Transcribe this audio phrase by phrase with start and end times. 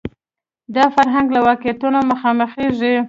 [0.75, 2.93] دا فرهنګ له واقعیتونو مخامخېږي